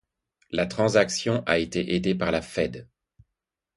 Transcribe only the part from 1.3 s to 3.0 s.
a été aidée par la Fed.